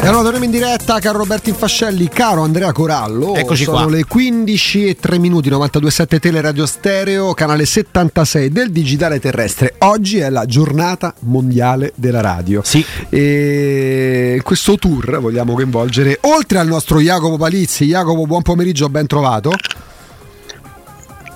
[0.00, 3.34] E allora torniamo in diretta, caro Roberto Infascelli, caro Andrea Corallo.
[3.34, 3.90] Eccoci Sono qua.
[3.90, 9.74] le 15 e 3 minuti, 92.7 Teleradio Stereo, canale 76 del digitale terrestre.
[9.80, 12.62] Oggi è la giornata mondiale della radio.
[12.64, 12.82] Sì.
[13.10, 19.06] E in questo tour vogliamo coinvolgere, oltre al nostro Jacopo Palizzi, Jacopo, buon pomeriggio, ben
[19.06, 19.52] trovato.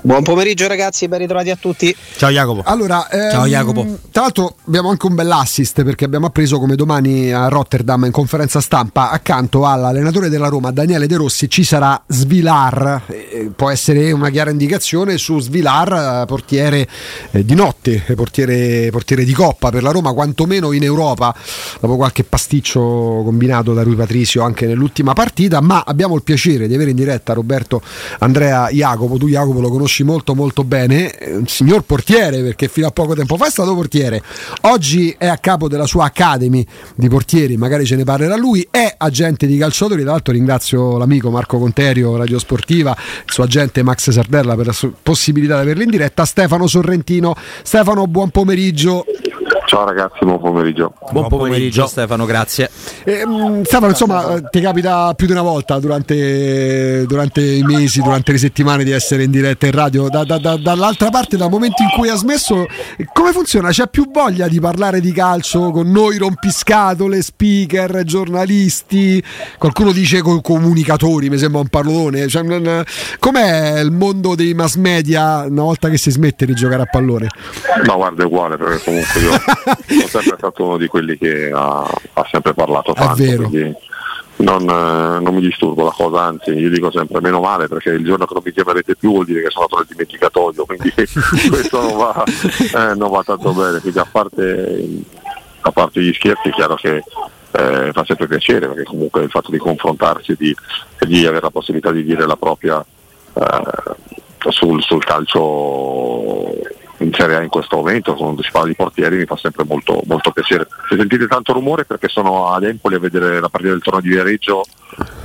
[0.06, 1.92] Buon pomeriggio ragazzi, ben ritrovati a tutti.
[2.16, 2.62] Ciao Jacopo.
[2.64, 3.98] Allora, ehm, Ciao, Jacopo.
[4.12, 8.60] Tra l'altro abbiamo anche un bell'assist perché abbiamo appreso come domani a Rotterdam in conferenza
[8.60, 13.02] stampa accanto all'allenatore della Roma Daniele De Rossi ci sarà Svilar.
[13.08, 16.86] Eh, può essere una chiara indicazione su Svilar, eh, portiere
[17.32, 21.34] eh, di notte, eh, portiere, portiere di coppa per la Roma, quantomeno in Europa,
[21.80, 25.60] dopo qualche pasticcio combinato da Rui Patricio anche nell'ultima partita.
[25.60, 27.82] Ma abbiamo il piacere di avere in diretta Roberto
[28.20, 29.18] Andrea Jacopo.
[29.18, 33.36] Tu Jacopo lo conosci molto molto bene, un signor portiere perché fino a poco tempo
[33.36, 34.22] fa è stato portiere,
[34.62, 36.64] oggi è a capo della sua Academy
[36.94, 41.30] di portieri, magari ce ne parlerà lui, è agente di calciatori, tra l'altro ringrazio l'amico
[41.30, 45.90] Marco Conterio, Radio Sportiva, il suo agente Max Sardella per la possibilità di averlo in
[45.90, 47.34] diretta, Stefano Sorrentino.
[47.62, 49.04] Stefano, buon pomeriggio.
[49.66, 50.92] Ciao ragazzi, buon pomeriggio.
[51.10, 52.70] Buon pomeriggio Stefano, grazie.
[53.02, 58.30] Ehm, Stefano, insomma, eh, ti capita più di una volta durante, durante i mesi, durante
[58.30, 60.08] le settimane di essere in diretta in radio.
[60.08, 62.64] Da- da- da- dall'altra parte, dal momento in cui ha smesso,
[62.96, 63.70] eh, come funziona?
[63.70, 69.20] C'è più voglia di parlare di calcio con noi rompiscatole, speaker, giornalisti?
[69.58, 72.28] Qualcuno dice con comunicatori, mi sembra un parolone.
[72.28, 72.84] Cioè,
[73.18, 77.26] com'è il mondo dei mass media una volta che si smette di giocare a pallone?
[77.84, 79.30] Ma guarda è uguale perché comunque io
[79.86, 81.80] sono sempre stato uno di quelli che ha,
[82.12, 83.22] ha sempre parlato tanto.
[83.22, 83.48] vero.
[83.48, 83.74] quindi
[84.38, 88.04] Non, eh, non mi disturbo la cosa, anzi io dico sempre meno male perché il
[88.04, 90.92] giorno che non mi chiamerete più vuol dire che sono andato nel dimenticatoio, quindi
[91.48, 93.80] questo non va, eh, non va tanto bene.
[93.80, 94.88] Quindi a parte,
[95.60, 97.02] a parte gli scherzi è chiaro che
[97.52, 100.54] eh, fa sempre piacere perché comunque il fatto di confrontarsi e di,
[101.06, 102.84] di avere la possibilità di dire la propria
[103.32, 106.52] eh, sul, sul calcio
[106.98, 110.00] in Serie A in questo momento, quando si parla di portieri mi fa sempre molto,
[110.06, 110.66] molto piacere.
[110.88, 114.08] Se sentite tanto rumore perché sono ad Empoli a vedere la partita del torneo di
[114.08, 114.62] Viareggio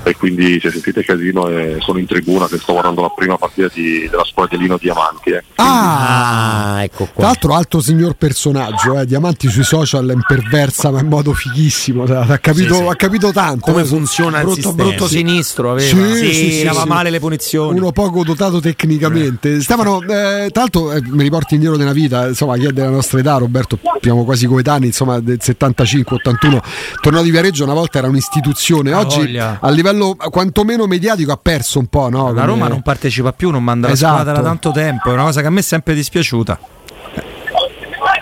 [0.03, 3.69] e quindi se sentite casino e sono in tribuna che sto guardando la prima partita
[3.73, 5.29] di- della squadra di Lino Diamanti.
[5.29, 5.43] eh.
[5.55, 6.73] Ah!
[6.75, 7.23] Ah, ecco Tra qua.
[7.25, 12.17] l'altro alto signor personaggio, eh, Diamanti sui social è imperversa ma in modo fighissimo, cioè,
[12.27, 12.87] ha capito, Sì, sì.
[12.89, 13.71] ha capito tanto.
[13.71, 14.83] Come eh, funziona il brutto, sistema?
[14.89, 15.07] brutto.
[15.07, 15.87] Sinistro aveva.
[15.87, 16.87] Sì, Sì, sì, sì, dava sì.
[16.87, 17.77] male le punizioni.
[17.79, 19.61] Uno poco dotato tecnicamente.
[19.61, 23.19] Stefano, eh, tra l'altro eh, mi riporti indietro nella vita, insomma, chi è della nostra
[23.19, 26.59] età, Roberto, siamo quasi coetanei, insomma, del 75-81.
[27.01, 31.79] Tornò di Viareggio una volta era un'istituzione, oggi a livello eh, quantomeno mediatico ha perso
[31.79, 32.25] un po', no?
[32.33, 34.13] La Come- Roma non partecipa più, non manda Esatto.
[34.15, 36.59] la squadra da tanto tempo, è una cosa che a me è sempre dispiaciuta.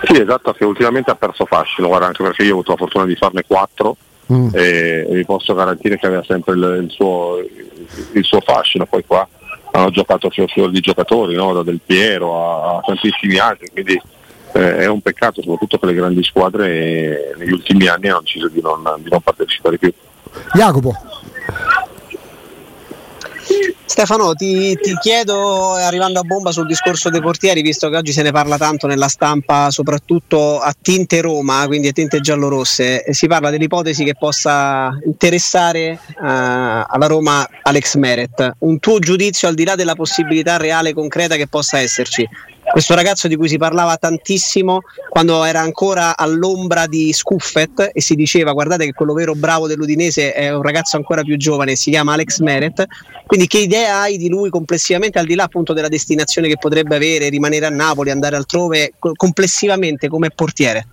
[0.02, 3.04] Sì, esatto, che ultimamente ha perso fascino, guarda, anche perché io ho avuto la fortuna
[3.06, 3.96] di farne quattro
[4.32, 4.50] Mm.
[4.52, 7.38] e, e vi posso garantire che aveva sempre il, il suo,
[8.12, 9.26] il suo fascino, poi qua
[9.72, 11.52] hanno giocato fior fior di giocatori, no?
[11.52, 14.00] da Del Piero a, a tantissimi altri, quindi
[14.52, 18.60] eh, è un peccato soprattutto per le grandi squadre negli ultimi anni hanno deciso di
[18.60, 19.92] non, di non partecipare più.
[20.52, 20.94] Jacopo,
[23.84, 28.22] Stefano, ti, ti chiedo, arrivando a bomba sul discorso dei portieri, visto che oggi se
[28.22, 33.26] ne parla tanto nella stampa, soprattutto a tinte Roma, quindi a tinte giallorosse, e si
[33.26, 38.52] parla dell'ipotesi che possa interessare eh, alla Roma Alex Meret.
[38.58, 42.28] Un tuo giudizio al di là della possibilità reale concreta che possa esserci?
[42.70, 48.14] Questo ragazzo di cui si parlava tantissimo quando era ancora all'ombra di Scuffet e si
[48.14, 52.12] diceva guardate che quello vero bravo dell'Udinese è un ragazzo ancora più giovane, si chiama
[52.12, 52.86] Alex Meret.
[53.26, 56.94] Quindi che idea hai di lui complessivamente al di là appunto della destinazione che potrebbe
[56.94, 60.86] avere, rimanere a Napoli, andare altrove, co- complessivamente come portiere?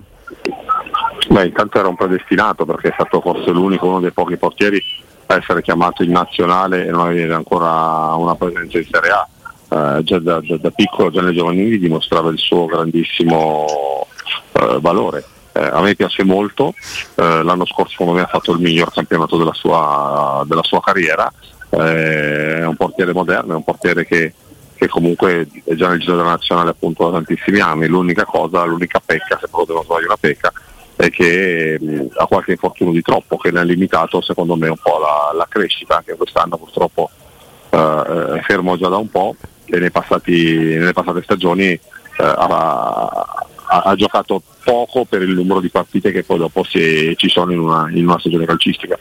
[1.30, 4.82] Beh, intanto era un predestinato perché è stato forse l'unico, uno dei pochi portieri
[5.28, 9.28] a essere chiamato in nazionale e non avere ancora una presenza in Serie A.
[9.70, 14.08] Eh, già da, da- da piccolo, già nei giovanili, dimostrava il suo grandissimo
[14.54, 15.24] eh, valore.
[15.54, 16.74] Eh, a me piace molto,
[17.16, 21.31] eh, l'anno scorso secondo me ha fatto il miglior campionato della sua, della sua carriera,
[21.69, 24.34] Eh, è un portiere moderno, è un portiere che,
[24.74, 29.02] che comunque è già nel giro della nazionale appunto da tantissimi anni, l'unica cosa, l'unica
[29.06, 30.50] pecca, se proprio devo trovare una pecca,
[30.96, 34.80] è che mh, ha qualche infortunio di troppo che ne ha limitato secondo me un
[34.81, 37.10] po' la, la crescita, anche quest'anno purtroppo
[37.72, 39.36] eh, fermo già da un po'
[39.69, 41.80] e nei passati- nelle passate stagioni eh,
[42.18, 43.25] ha,
[43.69, 47.52] ha- ha giocato poco per il numero di partite che poi dopo si- ci sono
[47.52, 48.98] in una, in una stagione calcistica.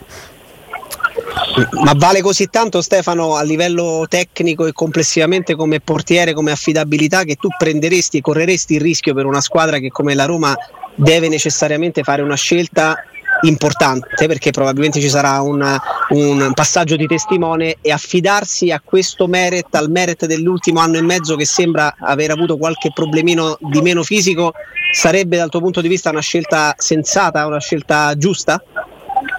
[1.83, 7.37] Ma vale così tanto Stefano a livello tecnico e complessivamente come portiere, come affidabilità che
[7.37, 10.55] tu prenderesti e correresti il rischio per una squadra che come la Roma
[10.95, 13.03] deve necessariamente fare una scelta
[13.43, 15.63] importante perché probabilmente ci sarà un,
[16.11, 21.37] un, passaggio di testimone e affidarsi a questo Meret, al Meret dell'ultimo anno e mezzo
[21.37, 24.53] che sembra aver avuto qualche problemino di meno fisico,
[24.93, 28.63] sarebbe dal tuo punto di vista una scelta sensata, una scelta giusta?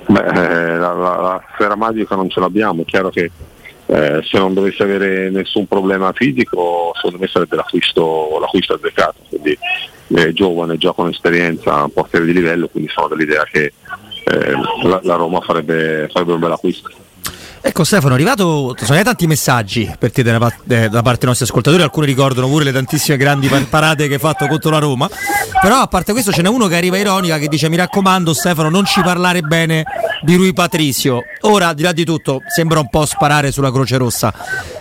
[0.07, 3.29] Beh, eh, la sfera magica non ce l'abbiamo, è chiaro che
[3.87, 9.15] eh, se non dovesse avere nessun problema fisico, secondo me sarebbe l'acquisto, l'acquisto azzeccato.
[9.29, 9.57] Quindi
[10.13, 13.73] è giovane, già con esperienza, portiere di livello, quindi sono dell'idea che
[14.25, 14.51] eh,
[14.83, 16.89] la, la, Roma farebbe, farebbe un bel acquisto.
[17.59, 21.83] Ecco Stefano, è arrivato, sono tanti messaggi per te da, da, parte dei nostri ascoltatori,
[21.83, 25.09] alcuni ricordano pure le tantissime grandi parate che hai fatto contro la Roma,
[25.61, 28.69] però a parte questo ce n'è uno che arriva ironica che dice mi raccomando Stefano
[28.69, 29.83] non ci parlare bene
[30.21, 34.33] di Rui Patricio, ora di là di tutto sembra un po' sparare sulla Croce Rossa,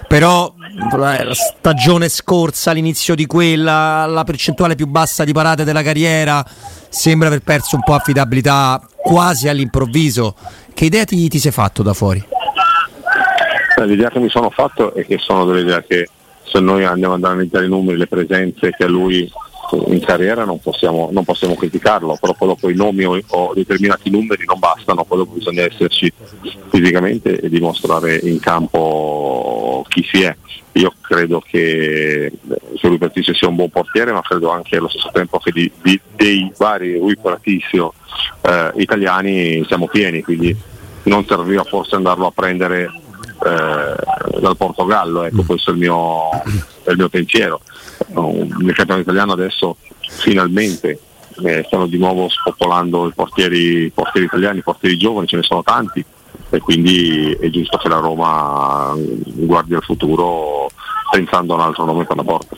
[0.07, 0.55] però
[0.97, 6.45] la stagione scorsa, l'inizio di quella, la percentuale più bassa di parate della carriera,
[6.89, 10.35] sembra aver perso un po' affidabilità quasi all'improvviso.
[10.73, 12.35] Che idea ti, ti sei fatto da fuori?
[13.85, 16.09] L'idea che mi sono fatto è che sono dell'idea che
[16.45, 19.31] se noi andiamo ad analizzare i numeri, le presenze che a lui
[19.89, 24.11] in carriera non possiamo, non possiamo criticarlo, però poi dopo i nomi o, o, determinati
[24.11, 26.13] numeri non bastano, poi dopo bisogna esserci
[26.71, 30.35] fisicamente e dimostrare in campo chi si è.
[30.73, 32.31] Io credo che
[32.75, 35.99] Giulio Bertice sia un buon portiere, ma credo anche allo stesso tempo che di, di,
[36.15, 37.95] dei vari Rui Paratissio
[38.43, 40.55] eh, italiani siamo pieni, quindi
[41.05, 42.91] non serviva forse andarlo a prendere
[43.47, 46.31] eh, dal Portogallo, ecco questo è il mio,
[46.83, 47.61] è il mio pensiero
[48.09, 51.01] nel campionato italiano adesso finalmente
[51.43, 55.63] eh, stanno di nuovo spopolando i portieri, portieri italiani, i portieri giovani, ce ne sono
[55.63, 56.05] tanti
[56.49, 60.71] e quindi è giusto che la Roma guardi al futuro
[61.11, 62.57] pensando a un altro nome per la porta.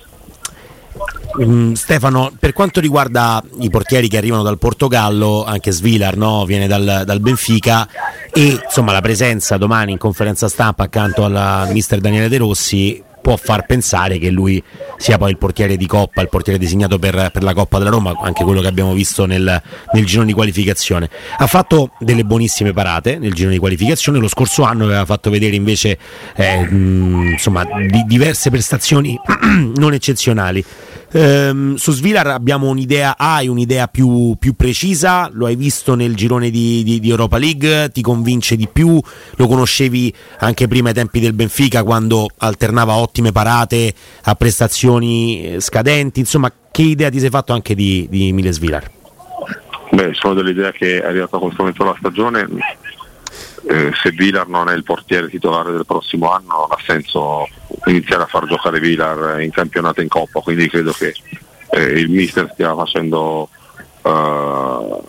[1.39, 6.45] Um, Stefano, per quanto riguarda i portieri che arrivano dal Portogallo, anche Svilar no?
[6.45, 7.89] viene dal, dal, Benfica
[8.33, 13.37] e insomma la presenza domani in conferenza stampa accanto al mister Daniele De Rossi può
[13.37, 14.63] far pensare che lui
[14.97, 18.15] sia poi il portiere di Coppa, il portiere designato per, per la Coppa della Roma,
[18.23, 19.63] anche quello che abbiamo visto nel,
[19.93, 21.11] nel girone di qualificazione.
[21.37, 25.57] Ha fatto delle buonissime parate nel girone di qualificazione, lo scorso anno aveva fatto vedere
[25.57, 25.99] invece
[26.37, 29.19] eh, mh, insomma, di, diverse prestazioni
[29.77, 30.65] non eccezionali.
[31.11, 36.51] Ehm, su Svilar abbiamo un'idea, hai un'idea più, più, precisa, lo hai visto nel girone
[36.51, 39.01] di, di, di, Europa League, ti convince di più,
[39.37, 43.95] lo conoscevi anche prima ai tempi del Benfica quando alternava ottime parate
[44.25, 48.91] a prestazioni eh, scadenti, insomma che idea ti sei fatto anche di, di Miles Vilar?
[49.91, 52.47] Beh, sono dell'idea che è arrivata a questo momento della stagione
[53.69, 57.47] eh, se Vilar non è il portiere titolare del prossimo anno non ha senso
[57.85, 61.15] iniziare a far giocare Vilar in campionato e in coppa, quindi credo che
[61.71, 63.51] eh, il mister stia facendo
[64.03, 65.01] eh,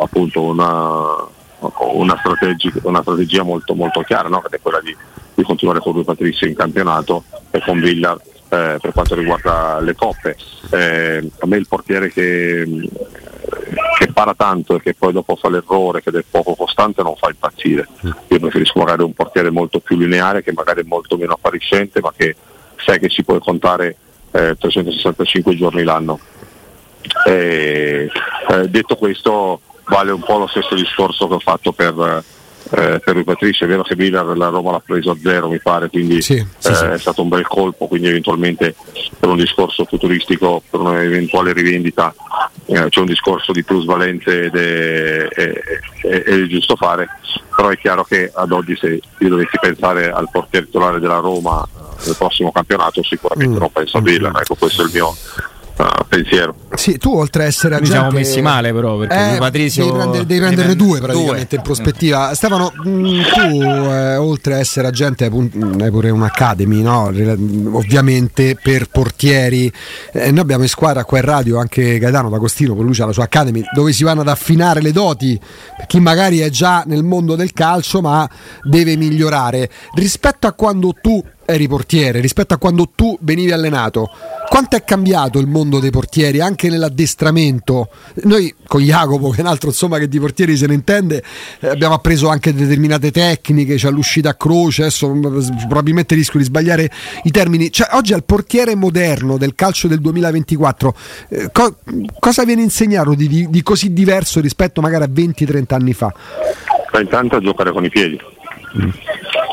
[0.00, 1.26] appunto una,
[1.92, 4.40] una, strategia, una, strategia, molto, molto chiara, no?
[4.40, 4.96] che è quella di,
[5.34, 8.18] di continuare con lui Patrizio in campionato e con Villar
[8.48, 10.36] eh, per quanto riguarda le coppe.
[10.70, 12.64] Eh, a me il portiere che,
[13.98, 17.28] che para tanto e che poi dopo fa l'errore, che è poco costante, non fa
[17.28, 17.88] impazzire.
[18.28, 22.12] Io preferisco magari un portiere molto più lineare, che magari è molto meno appariscente, ma
[22.16, 22.36] che
[22.76, 23.96] sai che si può contare
[24.32, 26.18] eh, 365 giorni l'anno.
[27.26, 28.10] Eh,
[28.68, 32.24] detto questo, vale un po' lo stesso discorso che ho fatto per
[32.70, 35.60] eh, per lui Patricio è vero che Villar la Roma l'ha preso a zero mi
[35.60, 36.84] pare quindi sì, sì, eh, sì.
[36.84, 38.74] è stato un bel colpo quindi eventualmente
[39.18, 42.14] per un discorso futuristico per un'eventuale rivendita
[42.66, 45.52] eh, c'è un discorso di plusvalenze ed è, è,
[46.02, 47.08] è, è, giusto fare
[47.54, 51.64] però è chiaro che ad oggi se io dovessi pensare al portiere titolare della Roma
[51.64, 53.58] eh, nel prossimo campionato sicuramente mm.
[53.60, 55.14] non penso a Villar ecco questo è il mio
[55.76, 56.54] uh, pensiero.
[56.74, 57.92] Sì, tu oltre a essere agente...
[57.92, 59.84] Ci siamo messi male però perché eh, Patrizio...
[59.84, 61.56] Devi, prendere, devi prenderne due praticamente due.
[61.56, 62.34] in prospettiva.
[62.34, 67.04] Stefano, mm, tu eh, oltre a essere agente hai pure un'academy, no?
[67.72, 69.72] ovviamente per portieri.
[70.12, 73.12] Eh, noi abbiamo in squadra qua in radio anche Gaetano D'Agostino, con lui c'ha la
[73.12, 75.38] sua academy, dove si vanno ad affinare le doti
[75.76, 78.28] per chi magari è già nel mondo del calcio ma
[78.62, 79.70] deve migliorare.
[79.94, 84.10] Rispetto a quando tu eri portiere, rispetto a quando tu venivi allenato,
[84.48, 87.88] quanto è cambiato il mondo dei portieri anche nell'addestramento?
[88.24, 91.22] Noi con Jacopo, che è un altro insomma che di portieri se ne intende,
[91.60, 95.08] eh, abbiamo appreso anche determinate tecniche, cioè l'uscita a croce, adesso
[95.66, 96.90] probabilmente rischio di sbagliare
[97.22, 97.70] i termini.
[97.70, 100.94] Cioè, oggi al portiere moderno del calcio del 2024,
[101.28, 101.76] eh, co-
[102.18, 106.12] cosa viene insegnato di, di, di, così diverso rispetto magari a 20-30 anni fa?
[106.92, 108.18] Ma intanto a giocare con i piedi,
[108.78, 108.88] mm.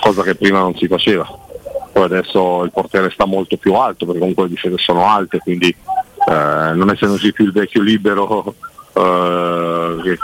[0.01, 1.42] cosa che prima non si faceva
[1.93, 5.69] poi adesso il portiere sta molto più alto perché comunque le difese sono alte, quindi
[5.69, 8.55] eh, non essendoci più il vecchio libero
[8.93, 10.17] eh,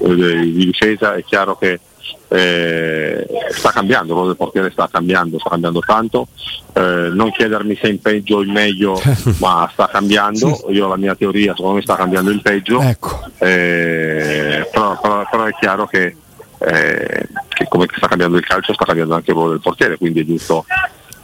[0.00, 1.80] di difesa è chiaro che
[2.28, 6.28] eh, sta cambiando, il ruolo del portiere sta cambiando, sta cambiando tanto,
[6.72, 8.98] eh, non chiedermi se in peggio o in meglio,
[9.38, 13.20] ma sta cambiando, io la mia teoria, secondo me sta cambiando in peggio, ecco.
[13.38, 16.16] eh, però, però, però, è chiaro che,
[16.58, 20.20] eh, che, come sta cambiando il calcio sta cambiando anche il ruolo del portiere, quindi
[20.20, 20.64] è giusto,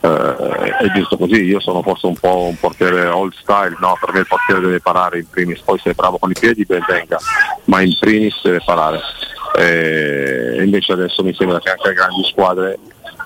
[0.00, 3.96] eh, è giusto così, io sono forse un po' un portiere old style, no?
[4.00, 6.64] per me il portiere deve parare in primis, poi se è bravo con i piedi
[6.64, 7.18] ben venga,
[7.64, 9.00] ma in primis deve parare
[9.56, 12.78] e invece adesso mi sembra che anche le grandi squadre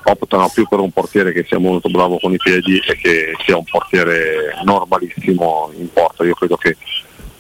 [0.05, 3.57] optano più per un portiere che sia molto bravo con i piedi e che sia
[3.57, 6.25] un portiere normalissimo in porta.
[6.25, 6.77] Io credo che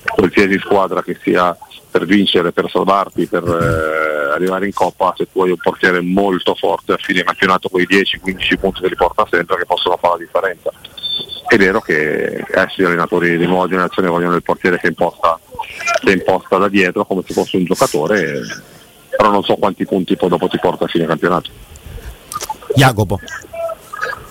[0.04, 1.56] qualsiasi squadra che sia
[1.92, 6.54] per vincere, per salvarti, per eh, arrivare in coppa, se tu hai un portiere molto
[6.54, 10.14] forte a fine campionato con i 10-15 punti che li porta sempre che possono fare
[10.14, 10.70] la differenza.
[11.46, 15.38] È vero che essi gli allenatori di nuova generazione vogliono il portiere che imposta,
[16.02, 18.40] che imposta da dietro come se fosse un giocatore
[19.16, 21.50] però non so quanti punti poi dopo ti porta a fine campionato.
[22.74, 23.18] Jacopo.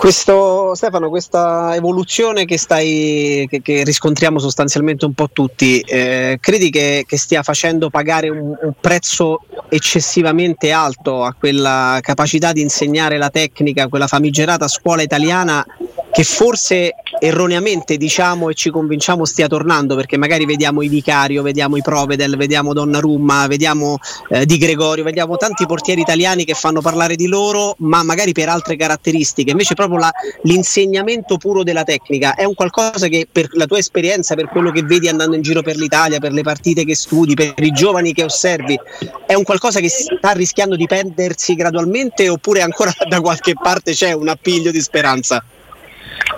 [0.01, 6.71] Questo, Stefano, questa evoluzione che, stai, che, che, riscontriamo sostanzialmente un po' tutti, eh, credi
[6.71, 13.19] che, che, stia facendo pagare un, un, prezzo eccessivamente alto a quella capacità di insegnare
[13.19, 15.63] la tecnica, quella famigerata scuola italiana
[16.11, 21.77] che forse erroneamente diciamo e ci convinciamo stia tornando perché magari vediamo i Vicario, vediamo
[21.77, 23.97] i Provedel, vediamo Donnarumma, vediamo
[24.29, 28.49] eh, Di Gregorio, vediamo tanti portieri italiani che fanno parlare di loro ma magari per
[28.49, 30.11] altre caratteristiche, invece proprio la,
[30.43, 34.83] l'insegnamento puro della tecnica è un qualcosa che per la tua esperienza, per quello che
[34.83, 38.23] vedi andando in giro per l'Italia, per le partite che studi, per i giovani che
[38.23, 38.77] osservi,
[39.25, 44.11] è un qualcosa che sta rischiando di perdersi gradualmente oppure ancora da qualche parte c'è
[44.11, 45.43] un appiglio di speranza?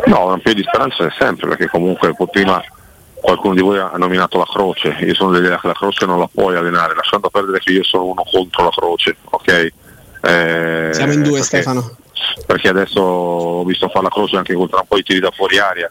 [0.06, 2.62] No, un più di speranza è sempre, perché comunque prima
[3.14, 6.30] qualcuno di voi ha nominato la croce, io sono dell'idea che la croce non la
[6.32, 9.72] puoi allenare, lasciando perdere che io sono uno contro la croce, ok?
[10.22, 11.96] Eh, Siamo in due perché, Stefano.
[12.46, 15.58] Perché adesso ho visto fare la croce anche contro un po' i tiri da fuori
[15.58, 15.90] aria.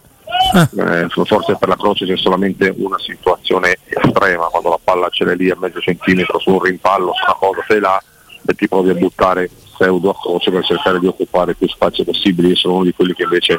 [0.55, 0.69] Ah.
[0.77, 5.35] Eh, forse per la croce c'è solamente una situazione estrema, quando la palla ce l'è
[5.35, 8.03] lì a mezzo centimetro su un rimpallo, su una cosa, sei là
[8.47, 9.49] e ti provi a buttare
[9.83, 12.49] pseudo a croce per cercare di occupare più spazio possibile.
[12.49, 13.59] Io sono uno di quelli che invece,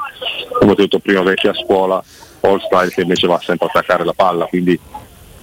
[0.58, 2.02] come ho detto prima, vecchia scuola,
[2.42, 4.80] all style che invece va sempre a attaccare la palla, quindi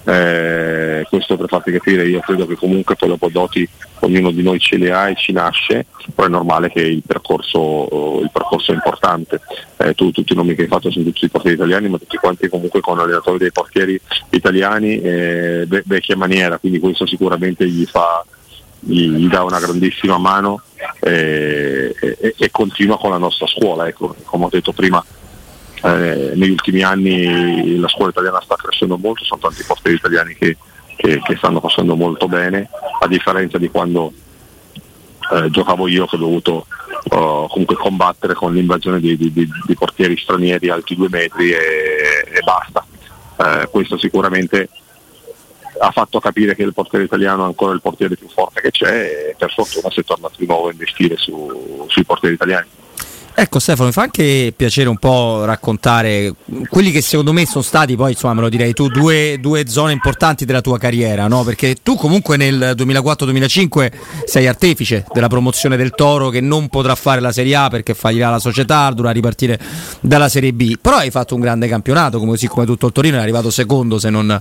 [0.03, 3.67] eh, questo per farti capire io credo che comunque poi dopo doti
[3.99, 5.85] ognuno di noi ce le ha e ci nasce,
[6.15, 9.41] però è normale che il percorso, il percorso è importante.
[9.77, 12.17] Eh, tu, tutti i nomi che hai fatto sono tutti i portieri italiani, ma tutti
[12.17, 18.25] quanti comunque con allenatori dei portieri italiani eh, vecchia maniera, quindi questo sicuramente gli fa,
[18.81, 20.61] gli, gli dà una grandissima mano
[20.99, 23.87] e, e, e, continua con la nostra scuola.
[23.87, 25.03] Ecco, come ho detto prima,
[25.83, 30.57] eh, negli ultimi anni la scuola italiana sta crescendo molto, sono tanti portieri italiani che,
[30.95, 32.69] che, che stanno facendo molto bene,
[32.99, 34.11] a differenza di quando
[35.31, 36.65] eh, giocavo io che ho dovuto
[37.11, 41.57] uh, comunque combattere con l'invasione di, di, di, di, portieri stranieri alti due metri e,
[42.33, 42.85] e basta.
[43.37, 44.69] Eh, questo sicuramente
[45.81, 49.29] ha fatto capire che il portiere italiano è ancora il portiere più forte che c'è
[49.29, 52.67] e per fortuna si è tornato di nuovo a investire su, sui portieri italiani.
[53.33, 56.33] Ecco Stefano, mi fa anche piacere un po' raccontare
[56.69, 59.93] quelli che secondo me sono stati poi, insomma me lo direi tu, due, due zone
[59.93, 61.43] importanti della tua carriera, no?
[61.43, 63.91] perché tu comunque nel 2004-2005
[64.25, 68.29] sei artefice della promozione del Toro che non potrà fare la Serie A perché fallirà
[68.29, 69.57] la società, dovrà ripartire
[70.01, 73.17] dalla Serie B, però hai fatto un grande campionato, come, così come tutto il Torino
[73.17, 74.39] è arrivato secondo se non,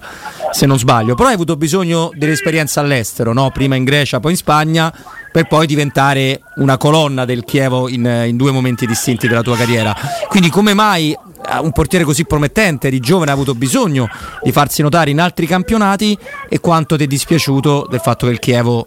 [0.51, 3.51] se non sbaglio, però hai avuto bisogno dell'esperienza all'estero, no?
[3.53, 4.93] prima in Grecia, poi in Spagna
[5.31, 9.95] per poi diventare una colonna del Chievo in, in, due momenti distinti della tua carriera.
[10.29, 14.09] Quindi come mai eh, un portiere così promettente, di giovane, ha avuto bisogno
[14.43, 16.17] di farsi notare in altri campionati
[16.49, 18.87] e quanto ti è dispiaciuto del fatto che il Chievo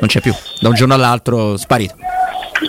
[0.00, 1.94] non c'è più, da un giorno all'altro sparito?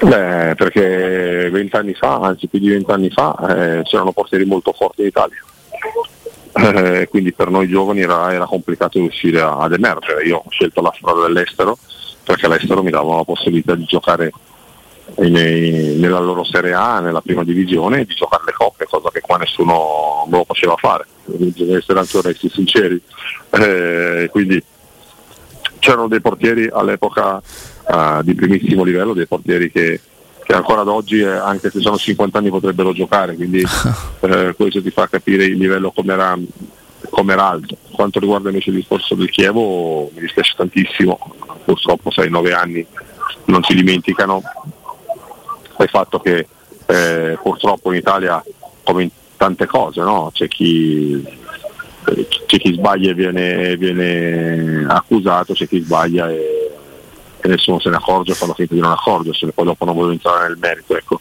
[0.02, 5.08] Beh, perché vent'anni fa, anzi più di vent'anni fa, eh, c'erano portieri molto forti in
[5.08, 5.38] Italia.
[6.56, 10.24] Eh, quindi per noi giovani era, era complicato riuscire ad emergere.
[10.24, 11.78] Io ho scelto la strada dell'estero
[12.24, 14.32] perché all'estero mi davano la possibilità di giocare
[15.18, 19.22] nei, nella loro Serie A, nella prima divisione e di giocare le coppe, cosa che
[19.22, 23.02] qua nessuno me lo faceva fare, bisogna essere anche onesti e sinceri.
[23.52, 24.64] Eh, quindi
[25.80, 27.42] c'erano dei portieri all'epoca
[27.88, 30.00] uh, di primissimo livello, dei portieri che,
[30.42, 33.62] che ancora ad oggi, eh, anche se sono 50 anni, potrebbero giocare, quindi
[34.22, 36.38] eh, questo ti fa capire il livello come era
[37.14, 37.78] come era alto.
[37.92, 41.20] Quanto riguarda invece il discorso del Chievo mi dispiace tantissimo,
[41.64, 42.86] purtroppo 6-9 anni
[43.46, 44.42] non si dimenticano
[45.80, 46.48] il fatto che
[46.86, 48.44] eh, purtroppo in Italia
[48.84, 50.30] come in tante cose no?
[50.32, 51.14] c'è chi
[52.06, 56.72] eh, c'è chi sbaglia e viene, viene accusato, c'è chi sbaglia e,
[57.40, 60.48] e nessuno se ne accorge, fanno finta di non accorgersene, poi dopo non voglio entrare
[60.48, 61.20] nel merito, ecco.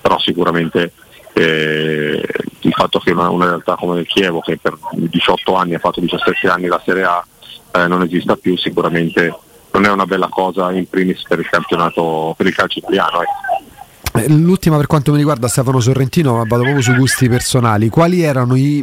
[0.00, 0.92] però sicuramente
[1.38, 2.26] eh,
[2.60, 6.00] il fatto che una, una, realtà come il Chievo, che per 18 anni ha fatto
[6.00, 7.24] 17 anni la Serie A,
[7.72, 9.34] eh, non esista più, sicuramente
[9.72, 13.20] non è una bella cosa in primis per il campionato, per il calcio italiano.
[13.20, 14.22] Eh.
[14.22, 14.28] eh.
[14.30, 17.90] L'ultima per quanto mi riguarda Stefano Sorrentino, ma vado proprio sui gusti personali.
[17.90, 18.82] Quali erano i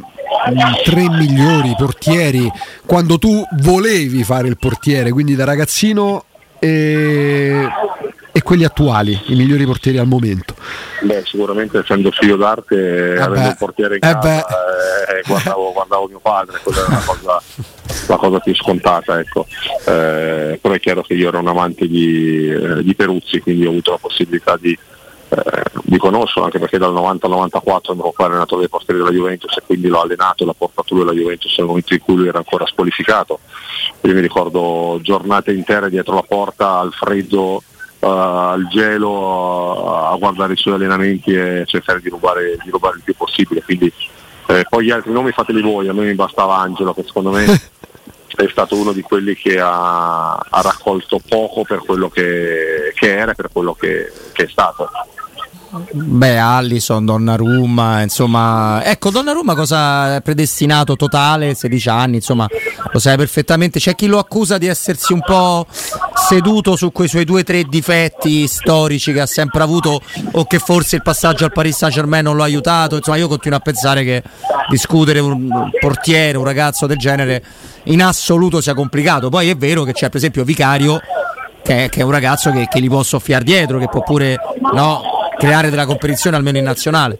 [0.83, 2.51] tre migliori portieri
[2.85, 6.25] quando tu volevi fare il portiere, quindi da ragazzino
[6.59, 7.67] e,
[8.35, 10.55] e quelli attuali, i migliori portieri al momento?
[11.01, 16.07] Beh, sicuramente essendo figlio d'arte, eh avendo un portiere in eh casa, eh, guardavo, guardavo,
[16.07, 17.41] mio padre, quella era la cosa,
[18.07, 19.19] la cosa più scontata.
[19.19, 19.45] Ecco.
[19.85, 23.69] Eh, però è chiaro che io ero un amante di, eh, di Peruzzi, quindi ho
[23.69, 24.75] avuto la possibilità di,
[25.29, 29.13] eh, di conoscerlo anche perché dal 90 al 94 ero qua allenatore dei portieri della
[29.13, 32.29] Juventus e quindi l'ho allenato, l'ha portato lui alla Juventus nel momento in cui lui
[32.29, 33.41] era ancora squalificato.
[34.01, 37.61] Io mi ricordo giornate intere dietro la porta al freddo
[38.03, 42.97] uh, al gelo uh, a guardare i suoi allenamenti e cercare di rubare, di rubare
[42.97, 43.63] il più possibile.
[43.63, 43.91] Quindi,
[44.47, 47.45] eh, poi gli altri nomi fateli voi, a me mi bastava Angelo che secondo me
[48.35, 53.31] è stato uno di quelli che ha, ha raccolto poco per quello che, che era
[53.31, 54.89] e per quello che, che è stato.
[55.91, 62.47] Beh, Allison, Donnarumma, insomma, ecco, Donnarumma cosa è predestinato totale, 16 anni, insomma,
[62.91, 63.79] lo sai perfettamente.
[63.79, 65.65] C'è chi lo accusa di essersi un po'
[66.13, 70.59] seduto su quei suoi due o tre difetti storici che ha sempre avuto o che
[70.59, 72.95] forse il passaggio al Paris Saint-Germain non lo ha aiutato.
[72.95, 74.23] Insomma, io continuo a pensare che
[74.69, 77.43] discutere un portiere, un ragazzo del genere
[77.85, 79.29] in assoluto sia complicato.
[79.29, 80.99] Poi è vero che c'è per esempio Vicario
[81.63, 84.35] che è, che è un ragazzo che, che, li può soffiare dietro, che può pure
[84.73, 85.01] no,
[85.37, 87.17] creare della competizione almeno in nazionale.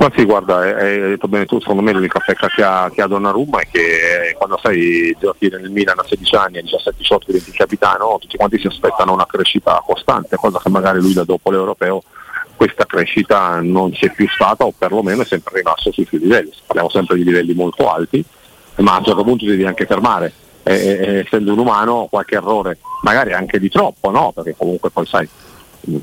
[0.00, 3.08] Ma sì, guarda, hai detto bene tu, secondo me l'unica pecca che ha, che ha
[3.08, 8.18] Donnarumma è che quando sei giochi nel Milan a 16 anni, a 17-18 diventi capitano,
[8.20, 12.02] tutti quanti si aspettano una crescita costante, cosa che magari lui da dopo l'europeo
[12.58, 16.50] questa crescita non c'è più stata o perlomeno è sempre rimasto sui suoi livelli.
[16.66, 18.22] Parliamo sempre di livelli molto alti,
[18.78, 20.32] ma a un certo punto devi anche fermare.
[20.64, 24.32] E, essendo un umano qualche errore, magari anche di troppo, no?
[24.34, 25.28] Perché comunque poi sai,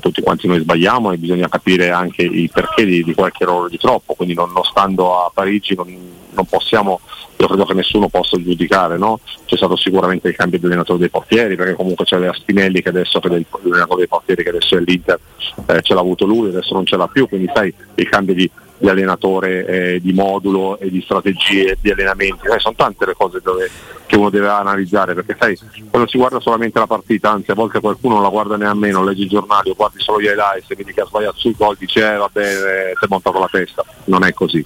[0.00, 3.78] tutti quanti noi sbagliamo e bisogna capire anche il perché di, di qualche errore di
[3.78, 5.86] troppo, quindi non, non stando a Parigi non,
[6.30, 7.00] non, possiamo,
[7.36, 9.20] io credo che nessuno possa giudicare, no?
[9.44, 13.20] c'è stato sicuramente il cambio di allenatore dei portieri, perché comunque c'è Spinelli che adesso
[13.20, 15.18] è l'allenatore dei portieri che adesso è l'Inter,
[15.66, 18.50] eh, ce l'ha avuto lui, adesso non ce l'ha più, quindi sai il cambio di,
[18.78, 23.40] di allenatore, eh, di modulo e di strategie, di allenamenti, eh, sono tante le cose
[23.42, 23.70] dove,
[24.06, 25.58] che uno deve analizzare, perché sai,
[25.90, 29.22] quando si guarda solamente la partita, anzi a volte qualcuno non la guarda nemmeno, legge
[29.22, 32.12] i giornali o guardi solo gli highlights e vedi che ha sbagliato sul gol, dice
[32.12, 34.64] eh, vabbè, eh, si è montato la testa, non è così.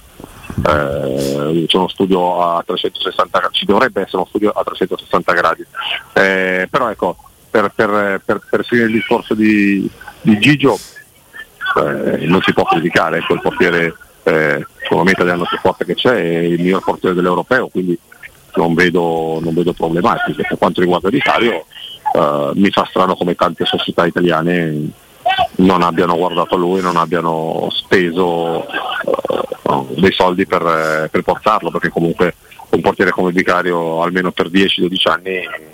[0.63, 5.65] Eh, c'è uno studio a 360 gradi, ci dovrebbe essere uno studio a 360 gradi,
[6.13, 7.15] eh, però ecco,
[7.49, 9.89] per, per, per, per finire il discorso di,
[10.21, 10.77] di Gigio,
[11.77, 14.65] eh, non si può criticare, ecco, il portiere eh,
[15.03, 17.97] me italiano più forte che c'è, è il miglior portiere dell'europeo, quindi
[18.55, 20.45] non vedo, non vedo problematiche.
[20.47, 24.89] Per quanto riguarda l'Italia eh, mi fa strano come tante società italiane
[25.57, 32.35] non abbiano guardato lui, non abbiano speso eh, dei soldi per, per portarlo, perché comunque
[32.69, 35.69] un portiere come Vicario almeno per 10-12 anni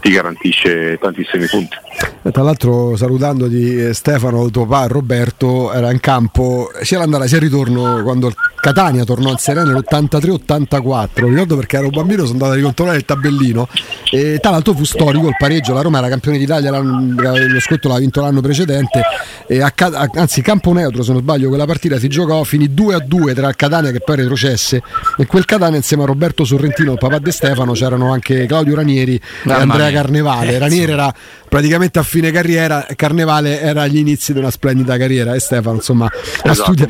[0.00, 1.76] ti garantisce tantissimi punti.
[2.22, 7.38] E tra l'altro salutando di Stefano, tuo padre Roberto era in campo sia l'andata sia
[7.38, 8.32] il ritorno quando
[8.66, 13.68] Catania tornò in Serena nell'83-84 ricordo perché ero bambino sono andato a ricontrollare il tabellino.
[14.10, 15.72] E tra l'altro fu storico il pareggio.
[15.72, 19.02] La Roma era campione d'Italia lo scotto l'ha vinto l'anno precedente.
[19.46, 19.72] E a,
[20.14, 23.92] anzi campo neutro se non sbaglio quella partita si giocò finì 2-2 tra il Catania
[23.92, 24.82] che poi retrocesse
[25.16, 29.20] e quel Catania insieme a Roberto Sorrentino il papà di Stefano c'erano anche Claudio Ranieri
[29.44, 30.00] Mamma e Andrea mia.
[30.00, 30.52] Carnevale.
[30.52, 31.14] Eh, Ranieri era
[31.48, 36.10] praticamente a fine carriera Carnevale era agli inizi di una splendida carriera e Stefano insomma
[36.10, 36.86] esatto, ha, studi-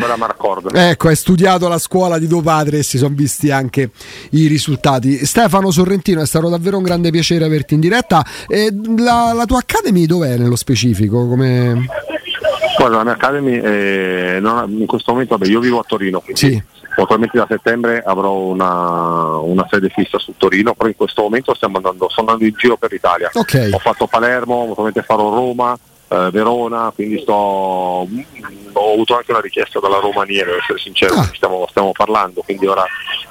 [0.73, 3.91] ecco, ha studiato la scuola di tuo padre e si sono visti anche
[4.31, 9.33] i risultati Stefano Sorrentino è stato davvero un grande piacere averti in diretta e la,
[9.35, 11.27] la tua Academy dov'è nello specifico?
[11.27, 11.87] Come...
[12.77, 16.41] Guarda, la mia Academy è, non, in questo momento vabbè, io vivo a Torino quindi
[16.41, 16.63] sì.
[16.99, 21.77] Attualmente da settembre avrò una, una, sede fissa su Torino, però in questo momento stiamo
[21.77, 23.29] andando, sto andando in giro per l'Italia.
[23.35, 23.71] Okay.
[23.71, 29.81] Ho fatto Palermo, attualmente farò Roma, eh, Verona, quindi sto, ho avuto anche una richiesta
[29.81, 31.31] dalla Romania, per essere sincero, ah.
[31.35, 32.85] stiamo, stiamo, parlando, quindi ora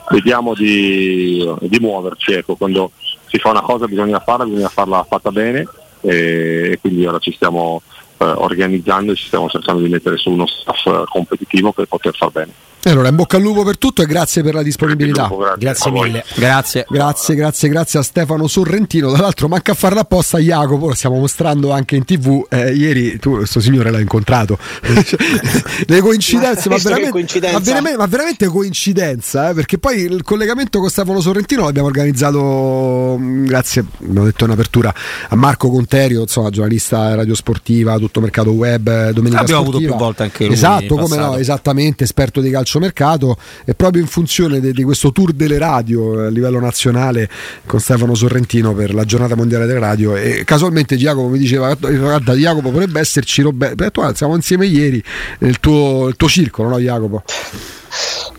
[0.09, 2.33] vediamo di, di muoverci.
[2.33, 2.91] Ecco, quando
[3.27, 5.67] si fa una cosa bisogna farla, bisogna farla fatta bene
[6.01, 7.81] e quindi ora ci stiamo
[8.17, 12.31] eh, organizzando e ci stiamo cercando di mettere su uno staff competitivo per poter far
[12.31, 12.51] bene.
[12.91, 15.28] Allora, in bocca al lupo per tutto e grazie per la disponibilità.
[15.28, 16.08] Lupo, Grazie voi.
[16.10, 16.24] mille.
[16.36, 16.86] Grazie.
[16.89, 19.12] Grazie, grazie, grazie a Stefano Sorrentino.
[19.12, 22.45] Tra l'altro, manca a farla apposta Jacopo, lo stiamo mostrando anche in tv.
[22.50, 24.58] Eh, ieri tu, questo signore, l'hai incontrato.
[25.88, 27.58] Le coincidenze, ma che veramente, coincidenza.
[27.58, 33.17] ma veramente, ma veramente coincidenza, eh, perché poi il collegamento con Stefano Sorrentino l'abbiamo organizzato,
[33.19, 34.93] mh, grazie, abbiamo detto in apertura,
[35.30, 40.24] a Marco Conterio, insomma, giornalista radiosportiva, tutto mercato web, eh, domenica Abbiamo avuto più volte
[40.24, 41.32] anche lui Esatto, come passato.
[41.32, 46.23] no, esattamente, esperto di calciomercato e proprio in funzione de- di questo tour delle radio
[46.23, 47.29] eh, a livello nazionale
[47.65, 52.33] con Stefano Sorrentino per la giornata mondiale delle radio e casualmente Giacomo mi diceva guarda
[52.33, 55.01] Jacopo potrebbe esserci Roberto, Ho detto, "Guarda, siamo insieme ieri
[55.39, 57.23] nel tuo, tuo circolo, no Jacopo?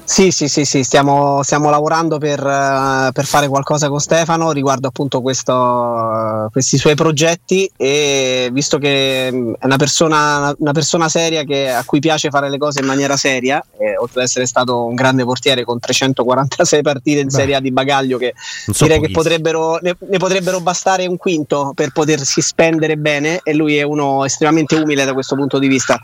[0.08, 4.86] Sì, sì, sì, sì, stiamo, stiamo lavorando per, eh, per fare qualcosa con Stefano riguardo
[4.86, 11.42] appunto questo, questi suoi progetti e visto che mh, è una persona, una persona seria
[11.42, 14.84] che, a cui piace fare le cose in maniera seria, e oltre ad essere stato
[14.84, 17.32] un grande portiere con 346 partite in Beh.
[17.32, 21.72] Serie A di bagaglio che so direi che potrebbero, ne, ne potrebbero bastare un quinto
[21.74, 25.98] per potersi spendere bene e lui è uno estremamente umile da questo punto di vista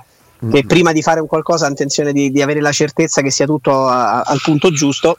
[0.50, 3.46] che prima di fare un qualcosa ha intenzione di, di avere la certezza che sia
[3.46, 5.16] tutto a- al punto giusto.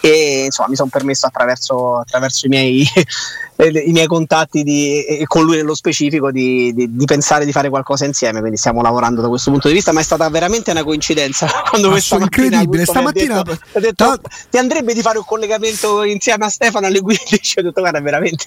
[0.00, 2.84] E insomma mi sono permesso attraverso, attraverso i, miei,
[3.86, 7.68] i miei contatti di- e con lui nello specifico di, di- di pensare di fare
[7.70, 8.38] qualcosa insieme.
[8.40, 11.90] Quindi stiamo lavorando da questo punto di vista ma è stata veramente una coincidenza quando
[11.90, 16.02] questa mattina incredibile, mi ha stamattina- detto- ha detto, ti andrebbe di fare un collegamento
[16.04, 18.46] insieme a Stefano alle 15 ho detto guarda veramente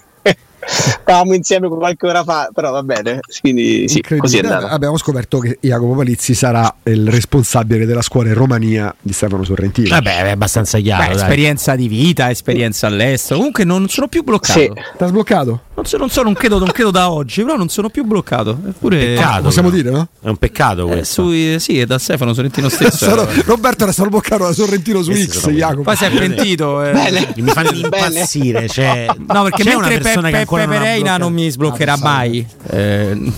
[0.66, 5.40] stavamo insieme qualche ora fa però va bene quindi sì così è andata Abbiamo scoperto
[5.40, 9.90] che Jacopo Palizzi sarà il responsabile della scuola in Romania di Stefano Sorrentino.
[9.90, 11.08] Vabbè, è abbastanza chiaro.
[11.08, 13.38] Beh, esperienza di vita, esperienza all'estero.
[13.38, 14.60] Comunque non sono più bloccato.
[14.60, 14.72] Sì.
[14.98, 15.62] T'ha sbloccato?
[15.76, 18.58] Non, so, non, so, non, credo, non credo da oggi, però non sono più bloccato.
[18.68, 19.82] Eppure Peccato, Possiamo però.
[19.82, 20.08] dire, no?
[20.22, 21.24] È un peccato eh, questo.
[21.24, 23.06] sui- sì, è da Stefano Sorrentino stesso.
[23.10, 25.82] Sono- Roberto era stato bloccato da Sorrentino su X, sono Jacopo.
[25.84, 26.84] Poi si è pentito.
[26.84, 27.28] eh.
[27.38, 28.68] Mi fanno impazzire.
[28.68, 31.24] Cioè, No, perché c'è una mentre persona Peppe ancora non ha Pereira bloccato.
[31.24, 32.48] non mi sbloccherà Ah, mai.
[32.70, 33.32] Eh,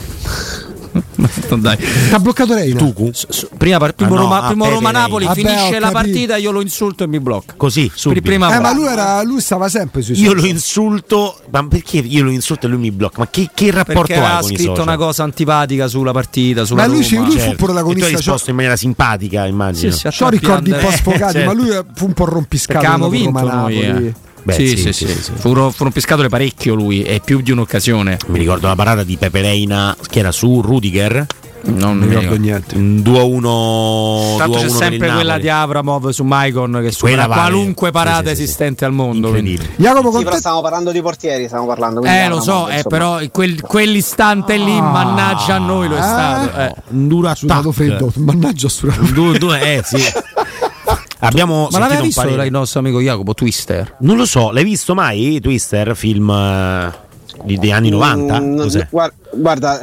[1.58, 1.78] dai.
[2.10, 2.78] T'ha bloccato Reina.
[2.78, 3.12] Tucu?
[3.14, 5.92] S- s- Prima, par- primo Ah, no, Roma, a primo Pepe Roma-Napoli Vabbè, finisce la
[5.92, 7.54] partita, io lo insulto e mi blocca.
[7.56, 8.22] Così, subito.
[8.22, 10.44] prima Eh, ma lui, era, lui stava sempre sui Io social.
[10.44, 13.20] lo insulto, ma perché io lo insulto e lui mi blocca?
[13.20, 16.88] Ma che, che rapporto perché ha ha scritto una cosa antipatica sulla partita, sulla Ma
[16.94, 17.26] lui, Roma.
[17.28, 17.56] lui fu Certo.
[17.66, 19.92] protagonista, E tu hai risposto in maniera simpatica, immagino.
[19.94, 21.48] Sì, sì, ricordi un po' under- sfogati, certo.
[21.48, 22.86] ma lui fu un po' rompiscato.
[22.98, 23.86] Dopo vinto Roma noi.
[23.88, 24.08] Napoli.
[24.08, 24.14] eh.
[24.44, 25.32] Beh, sì, sì, sì, sì, sì, sì.
[25.36, 28.18] Fu, ro- fu rompiscatole parecchio lui e più di un'occasione.
[28.28, 31.26] Mi ricordo la parata di Pepe Reina che era su Rudiger.
[31.64, 32.76] Non Non mi ricordo niente.
[32.76, 34.38] Un 2-1.
[34.38, 37.42] Tanto 2-1 c'è sempre quella di Avramov su Maicon che supera vale.
[37.42, 38.84] qualunque parata Sì, sì, sì, esistente sì.
[38.86, 39.32] al mondo.
[39.32, 42.02] Jacopo, Sì, con però te- stiamo parlando di portieri, stiamo parlando.
[42.02, 44.82] Eh, lo so, eh, però quel- quell'istante lì, Ah.
[44.82, 46.60] mannaggia a noi lo è stato.
[46.60, 46.74] eh.
[46.90, 47.72] Un duro sudato attacco.
[47.74, 48.68] freddo, mannaggia
[49.14, 49.98] due, due, eh, sì.
[51.24, 53.96] Abbiamo Ma l'aveva visto parere- il nostro amico Jacopo Twister?
[54.00, 55.96] Non lo so, l'hai visto mai Twister?
[55.96, 56.92] Film eh,
[57.44, 58.40] di- degli anni 90?
[58.40, 59.80] Mm, guarda, guarda,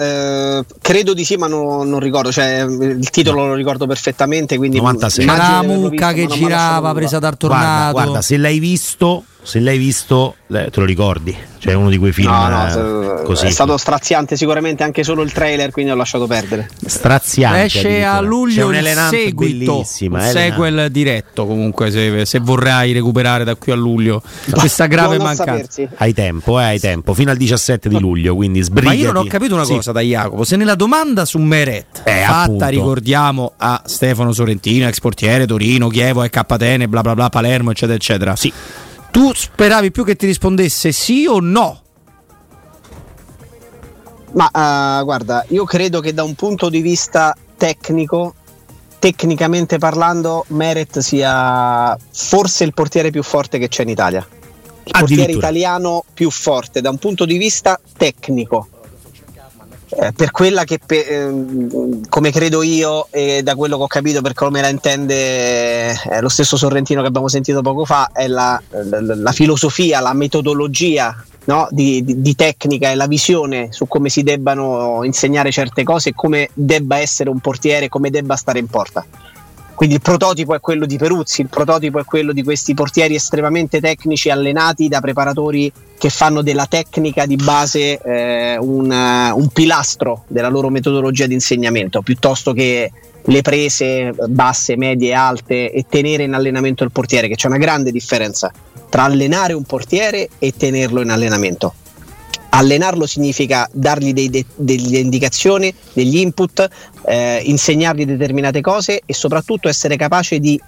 [0.59, 2.31] eh, credo di sì, ma non, non ricordo.
[2.33, 4.57] Cioè, il titolo lo ricordo perfettamente.
[4.57, 5.25] Quindi 96.
[5.27, 7.93] C'era immagino la mucca visto, che ma girava presa dal Guarda, tornado.
[7.93, 11.37] guarda, se l'hai visto, se l'hai visto, te lo ricordi.
[11.59, 13.47] Cioè, uno di quei film No, no, eh, così.
[13.47, 16.69] è stato straziante sicuramente anche solo il trailer, quindi ho lasciato perdere.
[16.87, 17.63] straziante.
[17.65, 23.73] Esce a luglio un il seguito, sequel diretto comunque se, se vorrai recuperare da qui
[23.73, 25.53] a luglio questa grave Buono a mancanza.
[25.73, 25.89] sapersi.
[25.97, 28.97] Hai tempo, eh, hai tempo, fino al 17 di luglio, quindi sbrigati.
[28.97, 29.75] Ma io non ho capito una Sì.
[29.75, 32.69] cosa da Jacopo, se nella domanda su Meret, Eh, fatta appunto.
[32.69, 37.97] ricordiamo a Stefano Sorrentino, ex portiere, Torino, Chievo, e Catene, bla bla bla, Palermo, eccetera,
[37.97, 38.37] eccetera.
[38.37, 38.53] Sì.
[39.11, 41.81] Tu speravi più che ti rispondesse sì o no?
[44.33, 48.35] Ma eh, guarda, io credo che da un punto di vista tecnico,
[48.99, 54.27] tecnicamente parlando, Meret sia forse il portiere più forte che c'è in Italia.
[54.85, 58.69] Il portiere italiano più forte da un punto di vista tecnico.
[59.91, 64.21] Eh, per quella che, pe- ehm, come credo io, e da quello che ho capito,
[64.21, 68.61] per come la intende eh, lo stesso Sorrentino che abbiamo sentito poco fa, è la,
[68.69, 74.11] la- la filosofia, la metodologia no, di, di- di tecnica e la visione su come
[74.11, 78.67] si debbano insegnare certe cose e come debba essere un portiere, come debba stare in
[78.67, 79.05] porta.
[79.75, 83.81] Quindi il prototipo è quello di Peruzzi, il prototipo è quello di questi portieri estremamente
[83.81, 90.25] tecnici allenati da preparatori che fanno della tecnica di base eh, un, eh, un pilastro
[90.29, 96.35] della loro metodologia di insegnamento, piuttosto che le prese basse, medie, alte e tenere in
[96.35, 98.51] allenamento il portiere, che c'è una grande differenza
[98.89, 101.75] tra allenare un portiere e tenerlo in allenamento.
[102.51, 106.67] Allenarlo significa dargli de, delle indicazioni, degli input,
[107.05, 110.59] eh, insegnargli determinate cose e soprattutto essere capace di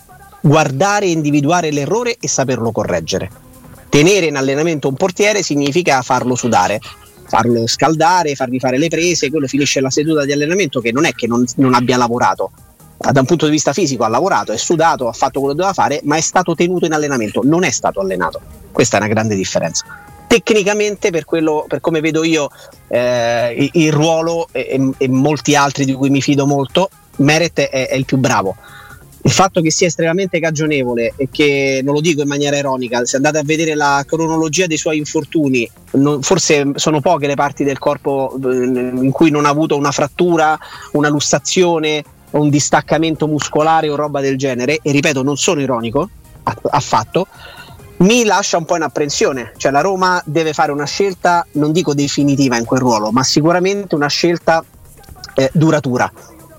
[0.42, 3.48] guardare e individuare l'errore e saperlo correggere.
[3.90, 6.78] Tenere in allenamento un portiere significa farlo sudare,
[7.26, 11.12] farlo scaldare, fargli fare le prese, quello finisce la seduta di allenamento che non è
[11.12, 12.52] che non, non abbia lavorato,
[12.96, 15.74] da un punto di vista fisico ha lavorato, è sudato, ha fatto quello che doveva
[15.74, 18.40] fare, ma è stato tenuto in allenamento, non è stato allenato.
[18.70, 19.84] Questa è una grande differenza.
[20.28, 22.48] Tecnicamente, per, quello, per come vedo io
[22.86, 27.94] eh, il, ruolo e, e, molti altri di cui mi fido molto, Meret è, è
[27.96, 28.54] il più bravo
[29.22, 33.16] il fatto che sia estremamente cagionevole e che non lo dico in maniera ironica, se
[33.16, 37.78] andate a vedere la cronologia dei suoi infortuni, non, forse sono poche le parti del
[37.78, 40.58] corpo eh, in cui non ha avuto una frattura,
[40.92, 46.08] una lussazione, un distaccamento muscolare o roba del genere, e ripeto, non sono ironico
[46.42, 47.26] affatto.
[47.98, 51.92] Mi lascia un po' in apprensione, cioè la Roma deve fare una scelta, non dico
[51.92, 54.64] definitiva in quel ruolo, ma sicuramente una scelta
[55.34, 56.10] eh, duratura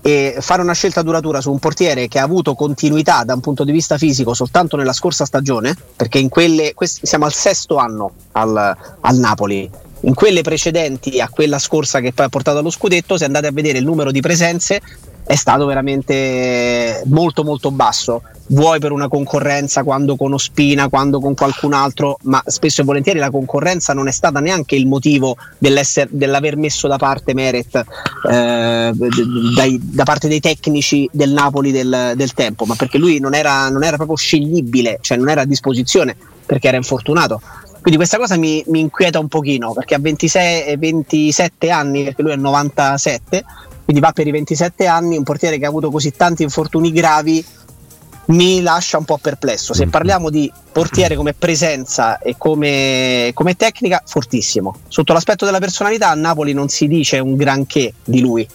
[0.02, 3.64] e fare una scelta duratura su un portiere che ha avuto continuità da un punto
[3.64, 8.76] di vista fisico soltanto nella scorsa stagione, perché in quelle, siamo al sesto anno al,
[9.00, 13.24] al Napoli, in quelle precedenti a quella scorsa che poi ha portato allo scudetto, se
[13.24, 14.80] andate a vedere il numero di presenze
[15.24, 21.34] è stato veramente molto molto basso vuoi per una concorrenza quando con Ospina, quando con
[21.34, 26.56] qualcun altro, ma spesso e volentieri la concorrenza non è stata neanche il motivo dell'aver
[26.56, 27.84] messo da parte Meret
[28.30, 28.92] eh,
[29.54, 33.68] dai, da parte dei tecnici del Napoli del, del tempo, ma perché lui non era,
[33.68, 37.40] non era, proprio sceglibile, cioè non era a disposizione perché era infortunato.
[37.80, 42.32] Quindi questa cosa mi, mi inquieta un pochino perché a 26, 27 anni, perché lui
[42.32, 43.44] è 97,
[43.84, 47.44] quindi va per i 27 anni, un portiere che ha avuto così tanti infortuni gravi
[48.26, 49.74] mi lascia un po' perplesso.
[49.74, 49.90] Se mm.
[49.90, 54.76] parliamo di portiere come presenza e come, come, tecnica, fortissimo.
[54.88, 58.46] Sotto l'aspetto della personalità, a Napoli non si dice un granché di lui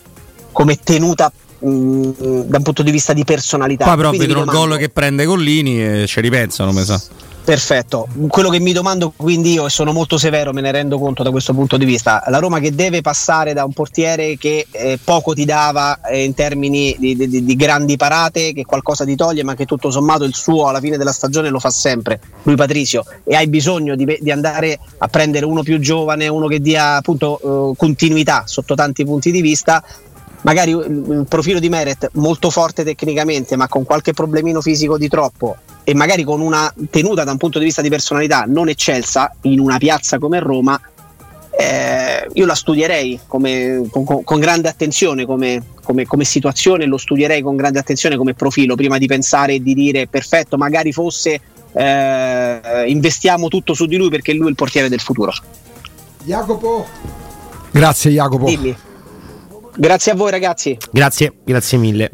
[0.51, 3.85] come tenuta mh, mm, da un punto di vista di personalità.
[3.85, 7.01] Poi però vedono il gol che prende Collini e ci ripensano, mi sa.
[7.47, 11.23] Perfetto, quello che mi domando quindi io e sono molto severo, me ne rendo conto
[11.23, 14.99] da questo punto di vista, la Roma che deve passare da un portiere che eh,
[15.01, 19.43] poco ti dava eh, in termini di, di, di, grandi parate, che qualcosa ti toglie,
[19.43, 23.05] ma che tutto sommato il suo alla fine della stagione lo fa sempre, lui Patrizio,
[23.23, 27.71] e hai bisogno di, di andare a prendere uno più giovane, uno che dia appunto
[27.71, 29.81] eh, continuità sotto tanti punti di vista,
[30.47, 35.57] magari il profilo di Meret molto forte tecnicamente, ma con qualche problemino fisico di troppo
[35.83, 39.59] e magari con una tenuta da un punto di vista di personalità non eccelsa in
[39.59, 40.79] una piazza come Roma,
[41.59, 47.41] eh, io la studierei come, con, con, grande attenzione come, come, come, situazione, lo studierei
[47.41, 51.41] con grande attenzione come profilo prima di pensare e di dire perfetto, magari fosse
[51.73, 55.33] eh, investiamo tutto su di lui perché lui è il portiere del futuro.
[56.23, 56.85] Jacopo,
[57.71, 58.45] grazie Jacopo.
[58.45, 58.85] Dimmi.
[59.77, 60.77] Grazie a voi ragazzi.
[60.91, 62.09] Grazie, grazie mille.